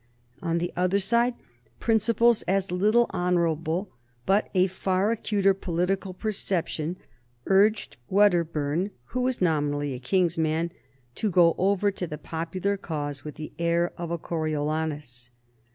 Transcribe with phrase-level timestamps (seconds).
[0.41, 1.35] On the other side
[1.79, 3.91] principles as little honorable
[4.25, 6.97] but a far acuter political perception
[7.45, 10.71] urged Wedderburn, who was nominally a King's man,
[11.13, 15.29] to go over to the popular cause with the air of a Coriolanus.